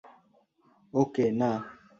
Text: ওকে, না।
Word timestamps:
ওকে, 0.93 1.25
না। 1.39 1.51